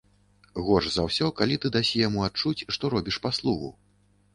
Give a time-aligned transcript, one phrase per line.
[0.69, 3.77] Горш за ўсё, калі ты дасі яму адчуць, што робіш паслугу.